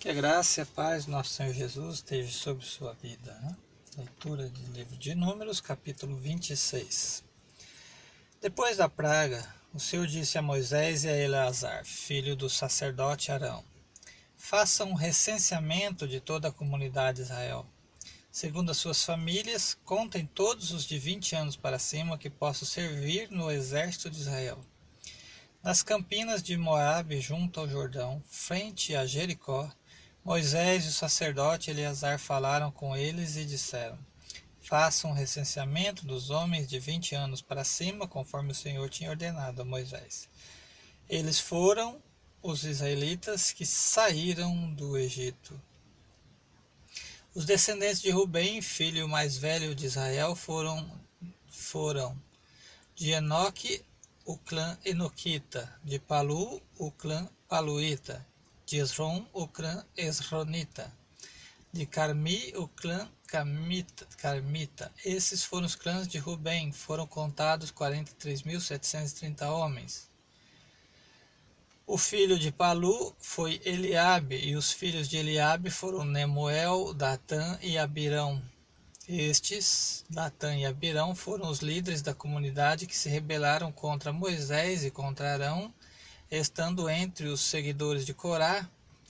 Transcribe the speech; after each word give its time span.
Que 0.00 0.10
a 0.10 0.14
graça 0.14 0.60
e 0.60 0.62
a 0.62 0.66
paz 0.66 1.06
do 1.06 1.10
nosso 1.10 1.30
Senhor 1.30 1.52
Jesus 1.52 1.96
esteja 1.96 2.30
sobre 2.30 2.64
sua 2.64 2.92
vida. 3.02 3.34
Né? 3.42 3.56
Leitura 3.96 4.48
do 4.48 4.72
livro 4.72 4.96
de 4.96 5.12
Números, 5.12 5.60
capítulo 5.60 6.14
26. 6.14 7.24
Depois 8.40 8.76
da 8.76 8.88
praga, 8.88 9.44
o 9.74 9.80
Senhor 9.80 10.06
disse 10.06 10.38
a 10.38 10.42
Moisés 10.42 11.02
e 11.02 11.08
a 11.08 11.16
Eleazar, 11.16 11.84
filho 11.84 12.36
do 12.36 12.48
sacerdote 12.48 13.32
Arão: 13.32 13.64
Façam 14.36 14.90
um 14.90 14.94
recenseamento 14.94 16.06
de 16.06 16.20
toda 16.20 16.46
a 16.46 16.52
comunidade 16.52 17.16
de 17.16 17.22
Israel. 17.24 17.66
Segundo 18.30 18.70
as 18.70 18.76
suas 18.76 19.02
famílias, 19.02 19.76
contem 19.84 20.24
todos 20.26 20.70
os 20.70 20.84
de 20.84 20.96
20 20.96 21.34
anos 21.34 21.56
para 21.56 21.76
cima 21.76 22.16
que 22.16 22.30
possam 22.30 22.68
servir 22.68 23.32
no 23.32 23.50
exército 23.50 24.08
de 24.08 24.20
Israel. 24.20 24.64
Nas 25.60 25.82
campinas 25.82 26.40
de 26.40 26.56
Moabe, 26.56 27.20
junto 27.20 27.58
ao 27.58 27.68
Jordão, 27.68 28.22
frente 28.28 28.94
a 28.94 29.04
Jericó, 29.04 29.68
Moisés 30.28 30.84
e 30.84 30.88
o 30.88 30.92
sacerdote 30.92 31.70
Eleazar 31.70 32.18
falaram 32.18 32.70
com 32.70 32.94
eles 32.94 33.36
e 33.36 33.46
disseram: 33.46 33.98
Façam 34.60 35.10
um 35.10 35.14
recenseamento 35.14 36.04
dos 36.04 36.28
homens 36.28 36.68
de 36.68 36.78
vinte 36.78 37.14
anos 37.14 37.40
para 37.40 37.64
cima, 37.64 38.06
conforme 38.06 38.52
o 38.52 38.54
Senhor 38.54 38.90
tinha 38.90 39.08
ordenado 39.08 39.62
a 39.62 39.64
Moisés. 39.64 40.28
Eles 41.08 41.40
foram 41.40 41.98
os 42.42 42.62
israelitas 42.64 43.52
que 43.52 43.64
saíram 43.64 44.70
do 44.74 44.98
Egito. 44.98 45.58
Os 47.34 47.46
descendentes 47.46 48.02
de 48.02 48.10
Rubem, 48.10 48.60
filho 48.60 49.08
mais 49.08 49.38
velho 49.38 49.74
de 49.74 49.86
Israel, 49.86 50.36
foram 50.36 50.86
foram 51.48 52.14
de 52.94 53.12
Enoque, 53.12 53.82
o 54.26 54.36
clã 54.36 54.76
Enoquita, 54.84 55.74
de 55.82 55.98
Palu, 55.98 56.60
o 56.76 56.90
clã 56.90 57.26
Paluíta, 57.48 58.27
de 58.68 58.76
Esrom, 58.76 59.24
o 59.32 59.48
clã 59.48 59.82
Esronita, 59.96 60.92
de 61.72 61.86
Carmi, 61.86 62.52
o 62.54 62.68
clã 62.68 63.08
Carmita, 63.26 64.06
Carmita. 64.18 64.92
Esses 65.02 65.42
foram 65.42 65.64
os 65.64 65.74
clãs 65.74 66.06
de 66.06 66.18
Ruben, 66.18 66.70
foram 66.70 67.06
contados 67.06 67.72
43.730 67.72 69.48
homens. 69.48 70.10
O 71.86 71.96
filho 71.96 72.38
de 72.38 72.52
Palu 72.52 73.16
foi 73.18 73.58
Eliabe, 73.64 74.36
e 74.36 74.54
os 74.54 74.70
filhos 74.70 75.08
de 75.08 75.16
Eliabe 75.16 75.70
foram 75.70 76.04
Nemuel, 76.04 76.92
Datã 76.92 77.58
e 77.62 77.78
Abirão. 77.78 78.42
Estes, 79.08 80.04
Datã 80.10 80.54
e 80.54 80.66
Abirão, 80.66 81.14
foram 81.14 81.48
os 81.48 81.60
líderes 81.60 82.02
da 82.02 82.12
comunidade 82.12 82.86
que 82.86 82.94
se 82.94 83.08
rebelaram 83.08 83.72
contra 83.72 84.12
Moisés 84.12 84.84
e 84.84 84.90
contra 84.90 85.32
Arão 85.32 85.72
estando 86.30 86.88
entre 86.88 87.26
os 87.26 87.40
seguidores 87.40 88.04
de 88.04 88.12
Corá, 88.14 88.68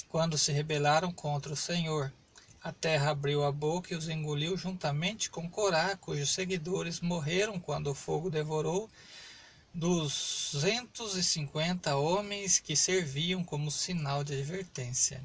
quando 0.09 0.39
se 0.39 0.53
rebelaram 0.53 1.13
contra 1.13 1.53
o 1.53 1.57
Senhor. 1.57 2.13
A 2.63 2.73
terra 2.73 3.11
abriu 3.11 3.45
a 3.45 3.53
boca 3.53 3.93
e 3.93 3.97
os 3.97 4.09
engoliu 4.09 4.57
juntamente 4.57 5.31
com 5.31 5.49
Corá, 5.49 5.97
cujos 5.97 6.31
seguidores 6.35 7.01
morreram 7.01 7.59
quando 7.61 7.89
o 7.91 7.95
fogo 7.95 8.31
devorou 8.31 8.91
duzentos 9.73 11.15
e 11.15 11.23
cinquenta 11.23 11.95
homens 11.97 12.59
que 12.59 12.75
serviam 12.75 13.45
como 13.45 13.71
sinal 13.71 14.25
de 14.25 14.33
advertência. 14.33 15.23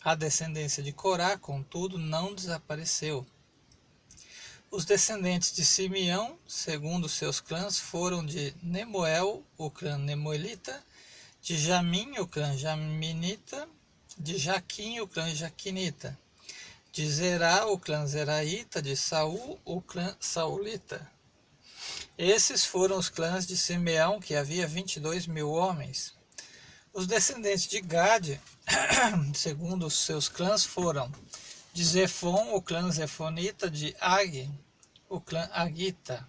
A 0.00 0.14
descendência 0.14 0.82
de 0.82 0.92
Corá, 0.92 1.36
contudo, 1.36 1.98
não 1.98 2.34
desapareceu. 2.34 3.26
Os 4.70 4.84
descendentes 4.84 5.52
de 5.52 5.64
Simeão, 5.64 6.38
segundo 6.46 7.08
seus 7.08 7.40
clãs, 7.40 7.78
foram 7.78 8.24
de 8.24 8.54
Nemoel, 8.62 9.42
o 9.56 9.70
clã 9.70 9.98
Nemoelita, 9.98 10.84
de 11.40 11.56
Jamim, 11.56 12.18
o 12.18 12.26
clã 12.26 12.56
Jaminita, 12.56 13.68
de 14.16 14.36
Jaquim, 14.36 15.00
o 15.00 15.08
clã 15.08 15.34
Jaquinita, 15.34 16.18
de 16.92 17.08
Zerá, 17.08 17.66
o 17.66 17.78
clã 17.78 18.06
Zeraíta, 18.06 18.82
de 18.82 18.96
Saul, 18.96 19.58
o 19.64 19.80
clã 19.80 20.16
Saulita. 20.18 21.10
Esses 22.16 22.64
foram 22.64 22.98
os 22.98 23.08
clãs 23.08 23.46
de 23.46 23.56
Simeão, 23.56 24.18
que 24.20 24.34
havia 24.34 24.66
vinte 24.66 24.96
e 24.96 25.00
dois 25.00 25.26
mil 25.26 25.50
homens. 25.50 26.14
Os 26.92 27.06
descendentes 27.06 27.68
de 27.68 27.80
Gade, 27.80 28.40
segundo 29.34 29.86
os 29.86 29.94
seus 30.04 30.28
clãs, 30.28 30.64
foram 30.64 31.12
de 31.72 31.84
Zefon, 31.84 32.54
o 32.54 32.60
clã 32.60 32.90
Zefonita, 32.90 33.70
de 33.70 33.94
Ag, 34.00 34.50
o 35.08 35.20
clã 35.20 35.48
Agita. 35.52 36.26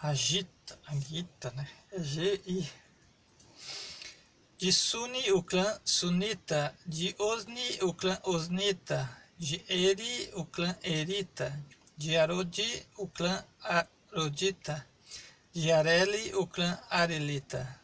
Agita, 0.00 0.50
Agita, 0.86 1.50
né? 1.52 1.68
G-I. 1.98 2.70
De 4.58 4.72
Suni, 4.72 5.32
o 5.32 5.42
clã 5.42 5.80
Sunita. 5.84 6.76
De 6.86 7.14
Osni, 7.18 7.78
o 7.82 7.92
clã 7.92 8.18
Osnita. 8.24 9.10
De 9.38 9.64
Eri, 9.68 10.30
o 10.34 10.44
clã 10.44 10.76
Erita. 10.82 11.58
De 11.96 12.16
Arodi, 12.16 12.86
o 12.96 13.06
clã 13.08 13.44
Arodita. 13.60 14.86
De 15.52 15.70
Areli, 15.70 16.34
o 16.34 16.46
clã 16.46 16.78
Arelita. 16.88 17.80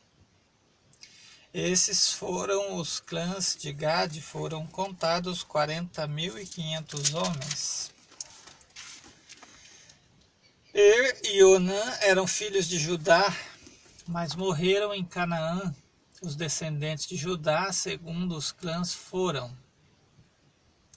Esses 1.53 2.13
foram 2.13 2.77
os 2.77 3.01
clãs 3.01 3.57
de 3.57 3.73
Gad, 3.73 4.21
foram 4.21 4.67
contados 4.67 5.43
quarenta 5.43 6.07
mil 6.07 6.39
e 6.39 6.47
quinhentos 6.47 7.15
homens. 7.15 7.91
Er 10.75 11.21
e 11.25 11.43
Onã 11.43 11.83
eram 12.03 12.27
filhos 12.27 12.69
de 12.69 12.79
Judá, 12.79 13.35
mas 14.07 14.35
morreram 14.35 14.93
em 14.93 15.03
Canaã. 15.03 15.75
Os 16.21 16.37
descendentes 16.37 17.07
de 17.07 17.17
Judá, 17.17 17.73
segundo 17.73 18.37
os 18.37 18.53
clãs, 18.53 18.93
foram 18.93 19.51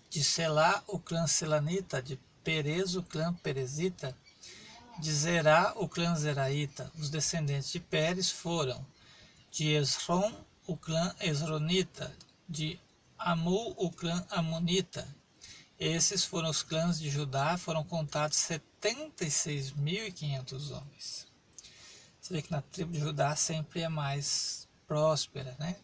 de 0.09 0.21
Selá, 0.23 0.83
o 0.87 0.99
clã 0.99 1.25
Selanita, 1.25 2.01
de 2.01 2.19
Perez, 2.43 2.97
o 2.97 3.03
clã 3.03 3.33
Perezita, 3.35 4.13
de 4.99 5.13
Zerá, 5.13 5.73
o 5.77 5.87
clã 5.87 6.15
Zeraíta. 6.15 6.91
Os 6.99 7.09
descendentes 7.09 7.71
de 7.71 7.79
Pérez 7.79 8.29
foram 8.29 8.85
de 9.49 9.69
Esrom, 9.69 10.33
o 10.67 10.75
clã 10.75 11.15
Esronita, 11.21 12.13
de 12.47 12.77
Amu, 13.17 13.73
o 13.77 13.89
clã 13.89 14.25
Amonita. 14.31 15.07
Esses 15.83 16.23
foram 16.23 16.47
os 16.47 16.61
clãs 16.61 16.99
de 16.99 17.09
Judá, 17.09 17.57
foram 17.57 17.83
contados 17.83 18.37
76.500 18.37 20.69
homens. 20.69 21.25
Você 22.21 22.35
vê 22.35 22.43
que 22.43 22.51
na 22.51 22.61
tribo 22.61 22.91
de 22.91 22.99
Judá 22.99 23.35
sempre 23.35 23.81
é 23.81 23.89
mais 23.89 24.69
próspera, 24.85 25.55
né? 25.57 25.75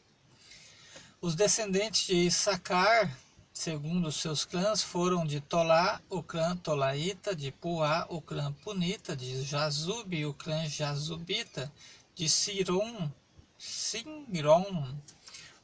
Os 1.20 1.34
descendentes 1.34 2.06
de 2.06 2.14
Issacar, 2.14 3.18
segundo 3.52 4.10
os 4.10 4.18
seus 4.18 4.46
clãs, 4.46 4.84
foram 4.84 5.26
de 5.26 5.42
Tolá, 5.42 6.00
o 6.12 6.22
clã 6.22 6.56
Tolaíta, 6.56 7.36
de 7.36 7.52
Puá, 7.52 8.06
o 8.08 8.22
clã 8.22 8.54
Punita, 8.54 9.16
de 9.16 9.44
Jazub, 9.44 10.28
o 10.28 10.34
clã 10.36 10.70
Jazubita, 10.70 11.74
de 12.14 12.30
Siron, 12.30 13.12
Sinron, 13.58 14.96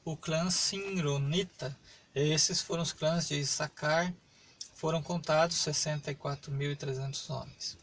o 0.03 0.17
clã 0.17 0.49
Sinronita. 0.49 1.77
Esses 2.15 2.61
foram 2.61 2.81
os 2.81 2.93
clãs 2.93 3.27
de 3.27 3.35
Issacar, 3.35 4.11
foram 4.83 5.01
contados 5.01 5.55
64.300 5.59 7.29
homens. 7.29 7.77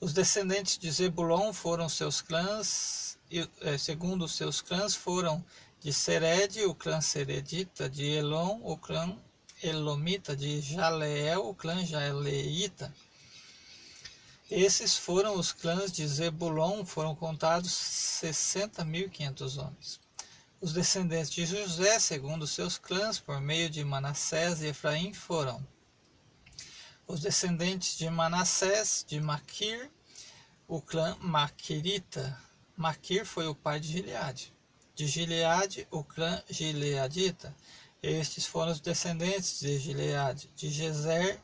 Os 0.00 0.12
descendentes 0.12 0.76
de 0.76 0.90
Zebulon 0.90 1.52
foram 1.52 1.88
seus 1.88 2.20
clãs, 2.20 3.16
eh, 3.30 3.78
segundo 3.78 4.24
os 4.24 4.32
seus 4.32 4.60
clãs, 4.60 4.96
foram 4.96 5.44
de 5.78 5.92
Sered, 5.92 6.64
o 6.64 6.74
clã 6.74 7.00
Seredita, 7.00 7.88
de 7.88 8.04
Elon, 8.04 8.58
o 8.64 8.76
clã 8.76 9.16
Elomita, 9.62 10.34
de 10.34 10.60
Jaleel, 10.60 11.46
o 11.46 11.54
clã 11.54 11.86
Jaleita. 11.86 12.92
Esses 14.50 14.96
foram 14.96 15.38
os 15.38 15.52
clãs 15.52 15.92
de 15.92 16.04
Zebulon, 16.04 16.84
foram 16.84 17.14
contados 17.14 17.70
60.500 17.70 19.56
homens. 19.56 20.00
Os 20.60 20.72
descendentes 20.72 21.30
de 21.30 21.46
José, 21.46 22.00
segundo 22.00 22.44
seus 22.44 22.76
clãs, 22.76 23.20
por 23.20 23.40
meio 23.40 23.70
de 23.70 23.84
Manassés 23.84 24.62
e 24.62 24.66
Efraim, 24.66 25.14
foram 25.14 25.64
os 27.08 27.20
descendentes 27.20 27.96
de 27.96 28.10
Manassés, 28.10 29.02
de 29.08 29.18
Maquir, 29.18 29.90
o 30.68 30.78
clã 30.82 31.16
Maquirita. 31.22 32.38
Maquir 32.76 33.24
foi 33.24 33.46
o 33.46 33.54
pai 33.54 33.80
de 33.80 33.88
Gileade. 33.88 34.54
De 34.94 35.06
Gileade, 35.06 35.88
o 35.90 36.04
clã 36.04 36.42
Gileadita. 36.50 37.56
Estes 38.02 38.44
foram 38.44 38.72
os 38.72 38.80
descendentes 38.80 39.58
de 39.58 39.78
Gileade. 39.78 40.50
De 40.54 40.68
Gezer, 40.68 41.40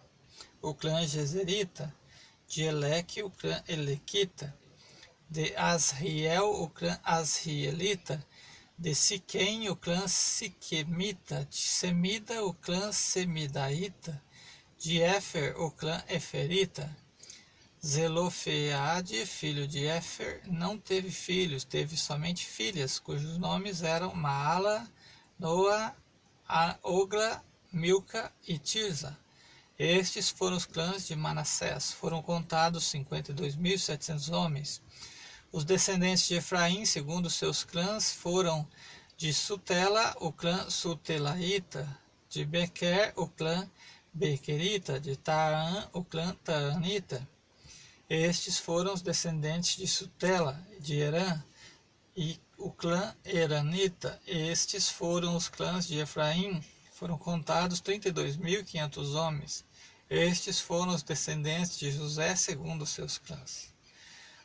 o 0.61 0.75
clã 0.75 1.06
Gezerita. 1.06 1.93
De 2.46 2.64
Eleque, 2.64 3.22
o 3.22 3.31
clã 3.31 3.64
Elequita. 3.67 4.55
De 5.31 5.56
Asriel, 5.56 6.50
o 6.60 6.69
clã 6.69 7.00
Asrielita. 7.02 8.22
De 8.76 8.94
Siquém, 8.94 9.70
o 9.70 9.76
clã 9.76 10.06
Siquemita. 10.06 11.46
De 11.46 11.56
Semida, 11.56 12.44
o 12.44 12.52
clã 12.52 12.93
Semidaíta 12.93 14.22
de 14.84 15.00
Éfer, 15.00 15.58
o 15.58 15.70
clã 15.70 16.04
Eferita. 16.10 16.94
Zelofeade, 17.82 19.25
filho 19.25 19.66
de 19.66 19.86
Éfer, 19.86 20.42
não 20.44 20.78
teve 20.78 21.10
filhos, 21.10 21.64
teve 21.64 21.96
somente 21.96 22.44
filhas, 22.44 22.98
cujos 22.98 23.38
nomes 23.38 23.82
eram 23.82 24.14
Maala, 24.14 24.86
Noa, 25.38 25.96
Ogla, 26.82 27.42
Milca 27.72 28.31
e 28.46 28.58
Tirza. 28.58 29.19
Estes 29.78 30.28
foram 30.28 30.58
os 30.58 30.66
clãs 30.66 31.06
de 31.06 31.16
Manassés. 31.16 31.90
Foram 31.92 32.20
contados 32.20 32.84
52.700 32.92 34.31
homens. 34.34 34.82
Os 35.50 35.64
descendentes 35.64 36.28
de 36.28 36.34
Efraim, 36.34 36.84
segundo 36.84 37.31
seus 37.31 37.64
clãs, 37.64 38.12
foram 38.12 38.69
de 39.16 39.32
Sutela, 39.32 40.14
o 40.20 40.31
clã 40.31 40.69
Sutelaíta, 40.69 41.88
de 42.28 42.44
Bequer, 42.44 43.14
o 43.16 43.26
clã 43.26 43.66
Bequerita, 44.14 45.00
de 45.00 45.16
Taã, 45.16 45.88
o 45.93 46.05
clã 46.05 46.37
Taanita. 46.44 47.28
Estes 48.08 48.58
foram 48.58 48.94
os 48.94 49.02
descendentes 49.02 49.76
de 49.76 49.88
Sutela, 49.88 50.64
de 50.78 50.94
Herã, 50.94 51.43
e 52.16 52.38
o 52.56 52.70
clã 52.70 53.12
Eranita. 53.25 54.20
Estes 54.25 54.88
foram 54.88 55.34
os 55.34 55.49
clãs 55.49 55.88
de 55.88 55.99
Efraim, 55.99 56.64
foram 56.93 57.19
contados 57.19 57.82
32.500 57.82 59.14
homens. 59.16 59.64
Estes 60.08 60.60
foram 60.60 60.94
os 60.94 61.02
descendentes 61.02 61.76
de 61.76 61.90
José, 61.90 62.37
segundo 62.37 62.87
seus 62.87 63.19
clãs. 63.19 63.75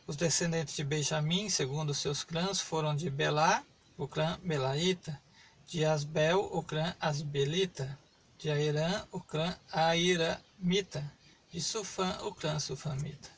Os 0.08 0.16
descendentes 0.16 0.76
de 0.76 0.84
Benjamim, 0.84 1.48
segundo 1.48 1.94
seus 1.94 2.24
clãs, 2.24 2.60
foram 2.60 2.96
de 2.96 3.08
Belá, 3.08 3.64
o 3.96 4.08
clã 4.08 4.40
Belaíta, 4.44 5.22
de 5.68 5.86
Asbel, 5.86 6.50
o 6.52 6.64
clã 6.64 6.96
Asbelita, 7.00 8.00
de 8.40 8.50
Airã, 8.50 9.06
o 9.12 9.20
clã 9.20 9.56
Airamita, 9.72 11.04
de 11.52 11.62
Sufã, 11.62 12.18
o 12.22 12.34
clã 12.34 12.58
Sufamita. 12.58 13.30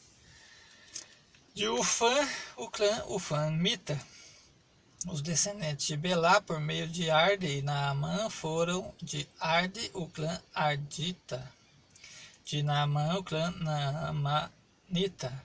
De 1.54 1.68
Ufã, 1.68 2.16
o 2.56 2.70
clã 2.70 3.04
Ufamita. 3.08 4.00
Os 5.08 5.22
descendentes 5.22 5.88
de 5.88 5.98
Belá, 5.98 6.40
por 6.40 6.60
meio 6.60 6.88
de 6.88 7.10
Arde 7.10 7.48
e 7.48 7.62
Naamã, 7.64 8.30
foram 8.30 8.94
de 9.02 9.28
Arde, 9.40 9.90
o 9.96 10.08
clã 10.08 10.40
Ardita, 10.54 11.52
de 12.46 12.62
Naamã, 12.62 13.16
o 13.18 13.24
clã 13.24 13.50
Naamanita, 13.60 15.44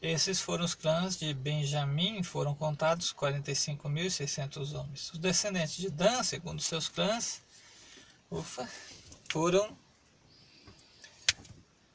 esses 0.00 0.40
foram 0.40 0.64
os 0.64 0.76
clãs 0.76 1.16
de 1.18 1.34
Benjamim, 1.34 2.22
foram 2.22 2.54
contados 2.54 3.12
45.600 3.12 4.72
homens. 4.78 5.12
Os 5.12 5.18
descendentes 5.18 5.76
de 5.76 5.90
Dan, 5.90 6.22
segundo 6.22 6.62
seus 6.62 6.88
clãs, 6.88 7.42
ufa, 8.30 8.68
foram 9.30 9.76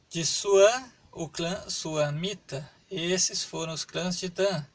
de 0.10 0.26
Suã, 0.26 0.92
o 1.12 1.28
clã 1.28 1.70
Suamita. 1.70 2.70
Esses 2.90 3.44
foram 3.44 3.74
os 3.74 3.86
clãs 3.86 4.18
de 4.18 4.30
Dan. 4.30 4.66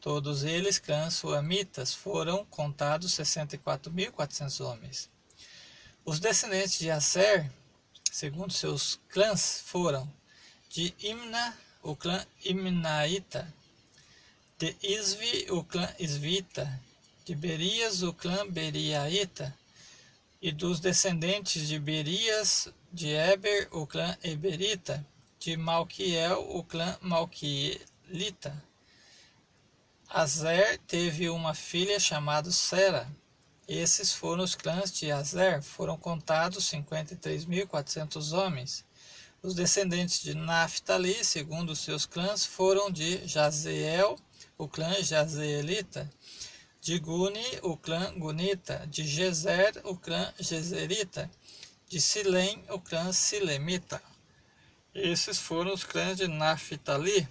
Todos 0.00 0.44
eles, 0.44 0.78
clãs 0.78 1.14
suamitas, 1.14 1.94
foram 1.94 2.44
contados 2.46 3.12
64.400 3.16 4.64
homens. 4.64 5.10
Os 6.04 6.20
descendentes 6.20 6.78
de 6.78 6.90
Aser, 6.90 7.50
segundo 8.12 8.52
seus 8.52 9.00
clãs, 9.08 9.62
foram 9.64 10.12
de 10.68 10.94
Imna, 11.00 11.56
o 11.82 11.96
clã 11.96 12.24
Imnaíta, 12.44 13.52
de 14.58 14.76
Isvi, 14.82 15.46
o 15.50 15.64
clã 15.64 15.88
Isvita, 15.98 16.80
de 17.24 17.34
Berias, 17.34 18.02
o 18.02 18.12
clã 18.12 18.46
Beriaíta, 18.46 19.56
e 20.44 20.52
dos 20.52 20.78
descendentes 20.78 21.66
de 21.66 21.78
Berias, 21.78 22.68
de 22.92 23.08
Eber, 23.08 23.66
o 23.70 23.86
clã 23.86 24.14
Eberita, 24.22 25.02
de 25.38 25.56
Malquiel, 25.56 26.46
o 26.50 26.62
clã 26.62 26.98
Malquielita. 27.00 28.62
Azer 30.06 30.78
teve 30.86 31.30
uma 31.30 31.54
filha 31.54 31.98
chamada 31.98 32.50
Sera. 32.50 33.10
Esses 33.66 34.12
foram 34.12 34.44
os 34.44 34.54
clãs 34.54 34.92
de 34.92 35.10
Azer, 35.10 35.62
foram 35.62 35.96
contados 35.96 36.70
53.400 36.70 38.36
homens. 38.36 38.84
Os 39.42 39.54
descendentes 39.54 40.20
de 40.20 40.34
Naphtali, 40.34 41.24
segundo 41.24 41.74
seus 41.74 42.04
clãs, 42.04 42.44
foram 42.44 42.90
de 42.90 43.26
Jazeel, 43.26 44.18
o 44.58 44.68
clã 44.68 44.92
Jazeelita, 45.02 46.06
de 46.84 46.98
Guni, 46.98 47.60
o 47.62 47.76
clã 47.78 48.12
Gunita, 48.18 48.86
de 48.86 49.06
Gezer, 49.06 49.80
o 49.84 49.96
clã 49.96 50.34
Gezerita, 50.38 51.30
de 51.88 51.98
Silém, 51.98 52.62
o 52.68 52.78
clã 52.78 53.10
Silemita. 53.10 54.02
Esses 54.94 55.38
foram 55.38 55.72
os 55.72 55.82
clãs 55.82 56.18
de 56.18 56.28
Naphtali. 56.28 57.26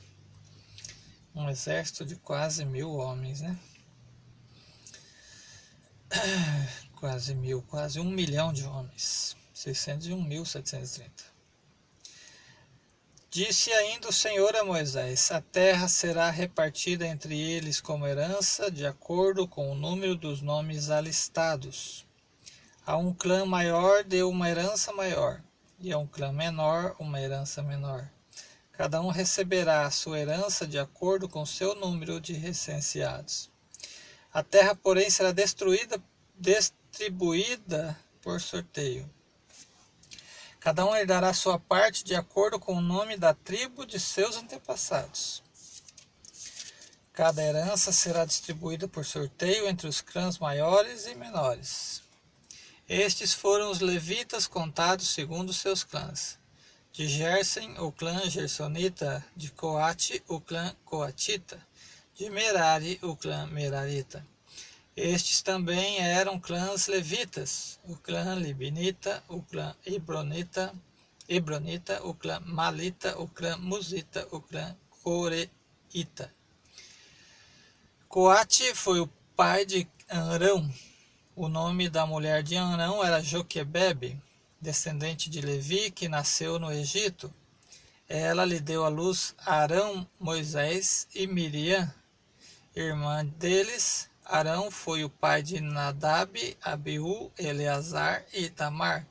um 1.36 1.50
exército 1.50 2.06
de 2.06 2.16
quase 2.18 2.64
mil 2.64 2.92
homens, 2.92 3.42
né? 3.42 3.58
Quase 6.96 7.36
mil, 7.36 7.62
quase 7.64 8.00
um 8.00 8.10
milhão 8.10 8.54
de 8.54 8.64
homens. 8.64 9.36
601.730. 9.56 11.10
Disse 13.30 13.72
ainda 13.72 14.10
o 14.10 14.14
Senhor 14.14 14.56
a 14.56 14.64
Moisés: 14.64 15.32
A 15.32 15.42
terra 15.42 15.88
será 15.88 16.30
repartida 16.30 17.08
entre 17.08 17.40
eles 17.40 17.82
como 17.82 18.06
herança, 18.06 18.70
de 18.70 18.86
acordo 18.86 19.48
com 19.48 19.72
o 19.72 19.76
número 19.76 20.16
dos 20.16 20.42
nomes 20.42 20.90
alistados. 20.90 22.06
A 22.86 22.98
um 22.98 23.14
clã 23.14 23.46
maior 23.46 24.04
deu 24.04 24.30
uma 24.30 24.50
herança 24.50 24.92
maior, 24.94 25.42
e 25.80 25.92
a 25.92 25.98
um 25.98 26.06
clã 26.06 26.32
menor 26.32 26.96
uma 27.00 27.20
herança 27.20 27.64
menor. 27.64 28.10
Cada 28.72 29.02
um 29.02 29.10
receberá 29.10 29.86
a 29.86 29.92
sua 29.92 30.20
herança 30.20 30.68
de 30.68 30.78
acordo 30.78 31.28
com 31.28 31.46
seu 31.46 31.74
número 31.76 32.20
de 32.20 32.34
recenseados. 32.34 33.53
A 34.34 34.42
terra, 34.42 34.76
porém, 34.76 35.10
será 35.10 35.32
destruída, 35.32 36.02
distribuída 36.36 37.98
por 38.22 38.42
sorteio. 38.42 39.10
Cada 40.60 40.86
um 40.86 40.96
herdará 40.96 41.34
sua 41.34 41.60
parte 41.60 42.04
de 42.04 42.16
acordo 42.16 42.60
com 42.60 42.74
o 42.74 42.82
nome 42.82 43.18
da 43.18 43.34
tribo 43.34 43.86
de 43.86 44.00
seus 44.00 44.36
antepassados. 44.38 45.44
Cada 47.12 47.44
herança 47.44 47.92
será 47.92 48.26
distribuída 48.26 48.88
por 48.88 49.06
sorteio 49.06 49.68
entre 49.68 49.88
os 49.88 50.02
clãs 50.02 50.40
maiores 50.40 51.06
e 51.06 51.14
menores. 51.14 52.02
Estes 52.90 53.34
foram 53.34 53.70
os 53.70 53.82
levitas 53.82 54.48
contados 54.48 55.10
segundo 55.10 55.54
seus 55.54 55.84
clãs 55.84 56.40
de 56.94 57.08
Gersen, 57.08 57.76
o 57.80 57.92
clã 57.92 58.30
Gersonita, 58.30 59.26
de 59.36 59.50
Coate, 59.50 60.24
o 60.28 60.40
clã 60.40 60.76
Coatita, 60.86 61.60
de 62.14 62.30
Merari, 62.30 63.00
o 63.02 63.16
clã 63.16 63.48
Merarita. 63.48 64.24
Estes 64.96 65.42
também 65.42 65.98
eram 65.98 66.40
clãs 66.40 66.86
levitas, 66.86 67.80
o 67.84 67.96
clã 67.96 68.36
Libinita, 68.36 69.24
o 69.28 69.42
clã 69.42 69.76
Hebronita, 69.84 70.72
Hebronita, 71.28 72.06
o 72.06 72.14
clã 72.14 72.40
Malita, 72.46 73.20
o 73.20 73.28
clã 73.28 73.58
Musita, 73.58 74.28
o 74.30 74.40
clã 74.40 74.78
Coreita. 75.02 76.32
Coate 78.08 78.76
foi 78.76 79.00
o 79.00 79.10
pai 79.36 79.66
de 79.66 79.88
Anrão. 80.08 80.72
O 81.36 81.50
nome 81.50 81.90
da 81.90 82.06
mulher 82.06 82.44
de 82.44 82.56
Anrão 82.56 83.04
era 83.04 83.20
Joquebebe, 83.20 84.22
descendente 84.62 85.28
de 85.28 85.42
Levi, 85.42 85.90
que 85.90 86.08
nasceu 86.08 86.60
no 86.60 86.72
Egito. 86.72 87.34
Ela 88.08 88.46
lhe 88.46 88.60
deu 88.60 88.86
à 88.86 88.90
luz 88.90 89.34
Arão, 89.40 90.08
Moisés 90.20 91.08
e 91.16 91.26
Miriam, 91.26 91.92
irmã 92.76 93.26
deles. 93.26 94.13
Arão 94.26 94.72
foi 94.72 95.04
o 95.04 95.10
pai 95.10 95.44
de 95.44 95.60
Nadab, 95.60 96.58
Abiú, 96.62 97.32
Eleazar 97.38 98.26
e 98.34 98.46
Itamar. 98.46 99.06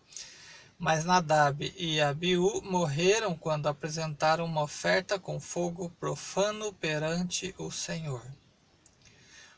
Mas 0.79 1.05
Nadab 1.05 1.73
e 1.77 2.01
Abiú 2.01 2.63
morreram 2.63 3.37
quando 3.37 3.69
apresentaram 3.69 4.45
uma 4.45 4.63
oferta 4.63 5.19
com 5.19 5.39
fogo 5.39 5.91
profano 6.01 6.73
perante 6.73 7.55
o 7.59 7.71
Senhor. 7.71 8.23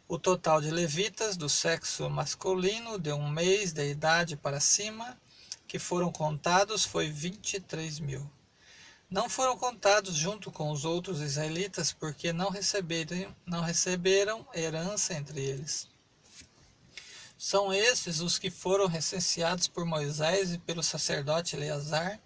O 0.06 0.18
total 0.18 0.60
de 0.60 0.70
levitas 0.70 1.36
do 1.36 1.48
sexo 1.48 2.10
masculino 2.10 2.98
de 2.98 3.12
um 3.12 3.30
mês 3.30 3.72
de 3.72 3.88
idade 3.88 4.36
para 4.36 4.60
cima 4.60 5.16
que 5.66 5.78
foram 5.78 6.12
contados 6.12 6.84
foi 6.84 7.08
23 7.08 8.00
mil. 8.00 8.30
Não 9.14 9.28
foram 9.28 9.56
contados 9.56 10.16
junto 10.16 10.50
com 10.50 10.72
os 10.72 10.84
outros 10.84 11.20
israelitas, 11.20 11.92
porque 11.92 12.32
não 12.32 12.50
receberam, 12.50 13.32
não 13.46 13.60
receberam 13.60 14.44
herança 14.52 15.14
entre 15.14 15.40
eles. 15.40 15.88
São 17.38 17.72
esses 17.72 18.18
os 18.18 18.40
que 18.40 18.50
foram 18.50 18.88
recenseados 18.88 19.68
por 19.68 19.84
Moisés 19.84 20.52
e 20.52 20.58
pelo 20.58 20.82
sacerdote 20.82 21.54
Eleazar, 21.54 22.18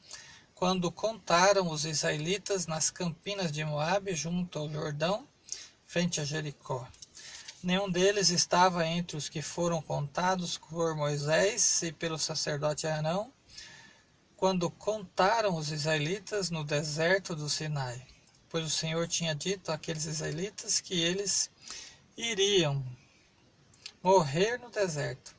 quando 0.55 0.91
contaram 0.91 1.71
os 1.71 1.85
israelitas 1.85 2.67
nas 2.67 2.89
campinas 2.89 3.53
de 3.53 3.63
Moabe, 3.63 4.15
junto 4.15 4.59
ao 4.59 4.71
Jordão, 4.71 5.29
frente 5.87 6.23
a 6.23 6.25
Jericó. 6.25 6.89
Nenhum 7.63 7.91
deles 7.91 8.31
estava 8.31 8.87
entre 8.87 9.15
os 9.15 9.29
que 9.29 9.43
foram 9.43 9.83
contados 9.83 10.57
por 10.57 10.97
Moisés 10.97 11.83
e 11.83 11.93
pelo 11.93 12.19
sacerdote 12.19 12.87
Arão, 12.87 13.31
quando 14.39 14.71
contaram 14.71 15.57
os 15.57 15.73
israelitas 15.73 16.49
no 16.49 16.63
deserto 16.63 17.35
do 17.35 17.51
Sinai, 17.51 18.01
pois 18.49 18.65
o 18.65 18.71
Senhor 18.71 19.09
tinha 19.09 19.35
dito 19.35 19.73
àqueles 19.73 20.05
israelitas 20.05 20.81
que 20.81 20.95
eles 20.95 21.51
iriam 22.17 22.81
morrer 24.01 24.57
no 24.61 24.71
deserto, 24.71 25.35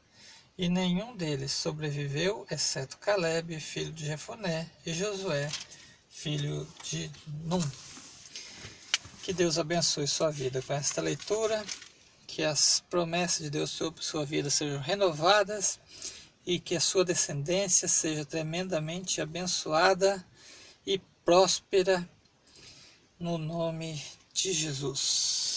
e 0.58 0.68
nenhum 0.68 1.16
deles 1.16 1.54
sobreviveu, 1.54 2.46
exceto 2.52 2.98
Caleb, 2.98 3.58
filho 3.62 3.94
de 3.94 4.06
Jefoné, 4.06 4.70
e 4.86 4.94
Josué, 4.94 5.50
filho 6.10 6.68
de 6.84 7.10
Num. 7.46 7.64
Que 9.24 9.32
Deus 9.32 9.58
abençoe 9.58 10.10
sua 10.10 10.30
vida 10.30 10.62
com 10.62 10.74
esta 10.74 11.02
leitura, 11.02 11.66
que 12.28 12.44
as 12.44 12.84
promessas 12.90 13.44
de 13.44 13.50
Deus 13.50 13.70
sobre 13.70 14.04
sua 14.04 14.26
vida 14.26 14.50
sejam 14.50 14.82
renovadas 14.82 15.80
e 16.46 16.60
que 16.60 16.76
a 16.76 16.80
sua 16.80 17.06
descendência 17.06 17.88
seja 17.88 18.26
tremendamente 18.26 19.22
abençoada 19.22 20.26
e 20.86 21.00
próspera 21.24 22.10
no 23.20 23.38
nome 23.38 24.02
de 24.34 24.54
Jesus. 24.54 25.49